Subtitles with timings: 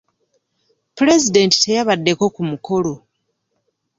[0.97, 2.93] Pulezidenti teyabadde ku mukolo.